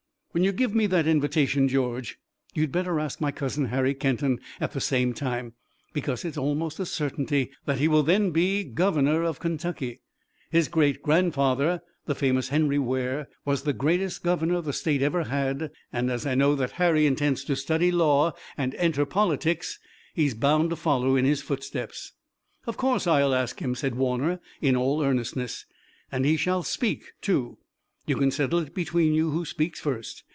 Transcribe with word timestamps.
"When 0.33 0.45
you 0.45 0.53
give 0.53 0.73
me 0.73 0.87
that 0.87 1.07
invitation, 1.07 1.67
George, 1.67 2.17
you'd 2.53 2.71
better 2.71 3.01
ask 3.01 3.19
my 3.19 3.33
cousin, 3.33 3.65
Harry 3.65 3.93
Kenton, 3.93 4.39
at 4.61 4.71
the 4.71 4.79
same 4.79 5.11
time, 5.13 5.55
because 5.91 6.23
it's 6.23 6.37
almost 6.37 6.79
a 6.79 6.85
certainty 6.85 7.51
that 7.65 7.79
he 7.79 7.89
will 7.89 8.03
then 8.03 8.31
be 8.31 8.63
governor 8.63 9.23
of 9.25 9.41
Kentucky. 9.41 9.99
His 10.49 10.69
great 10.69 11.01
grandfather, 11.03 11.81
the 12.05 12.15
famous 12.15 12.47
Henry 12.47 12.79
Ware, 12.79 13.27
was 13.43 13.63
the 13.63 13.73
greatest 13.73 14.23
governor 14.23 14.61
the 14.61 14.71
state 14.71 15.01
ever 15.01 15.23
had, 15.25 15.69
and, 15.91 16.09
as 16.09 16.25
I 16.25 16.33
know 16.33 16.55
that 16.55 16.71
Harry 16.79 17.05
intends 17.05 17.43
to 17.43 17.55
study 17.57 17.91
law 17.91 18.31
and 18.55 18.73
enter 18.75 19.05
politics, 19.05 19.79
he's 20.13 20.33
bound 20.33 20.69
to 20.69 20.77
follow 20.77 21.17
in 21.17 21.25
his 21.25 21.41
footsteps." 21.41 22.13
"Of 22.65 22.77
course 22.77 23.05
I'll 23.05 23.35
ask 23.35 23.59
him," 23.61 23.75
said 23.75 23.95
Warner 23.95 24.39
in 24.61 24.77
all 24.77 25.03
earnestness, 25.03 25.65
"and 26.09 26.23
he 26.25 26.37
shall 26.37 26.63
speak 26.63 27.11
too. 27.19 27.57
You 28.07 28.15
can 28.17 28.31
settle 28.31 28.57
it 28.59 28.73
between 28.73 29.13
you 29.13 29.29
who 29.29 29.45
speaks 29.45 29.79
first. 29.79 30.23